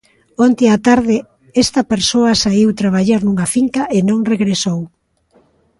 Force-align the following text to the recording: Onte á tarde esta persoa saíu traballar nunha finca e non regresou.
Onte 0.45 0.65
á 0.75 0.77
tarde 0.87 1.17
esta 1.63 1.81
persoa 1.91 2.33
saíu 2.43 2.69
traballar 2.81 3.21
nunha 3.23 3.47
finca 3.55 3.81
e 3.95 3.97
non 4.09 4.19
regresou. 4.33 4.79